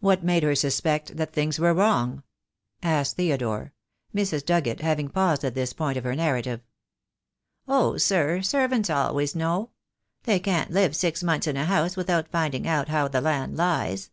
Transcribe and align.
"What 0.00 0.24
made 0.24 0.42
her 0.42 0.54
suspect 0.54 1.18
that 1.18 1.34
things 1.34 1.58
were 1.60 1.74
wrong?" 1.74 2.22
THE 2.80 2.86
DAY 2.86 2.88
WILL 2.88 2.88
COME. 2.88 2.88
73 2.88 2.90
asked 3.00 3.16
Theodore, 3.16 3.72
Mrs. 4.14 4.46
Dugget 4.46 4.80
having 4.80 5.08
paused 5.10 5.44
at 5.44 5.54
this 5.54 5.74
point 5.74 5.98
of 5.98 6.04
her 6.04 6.14
narrative. 6.16 6.62
"Oh, 7.68 7.98
sir, 7.98 8.40
servants 8.40 8.88
always 8.88 9.34
know. 9.36 9.68
They 10.22 10.40
can't 10.40 10.70
live 10.70 10.96
six 10.96 11.22
months 11.22 11.46
in 11.46 11.58
a 11.58 11.66
house 11.66 11.94
without 11.94 12.28
finding 12.30 12.66
out 12.66 12.88
how 12.88 13.06
the 13.06 13.20
land 13.20 13.54
lies. 13.58 14.10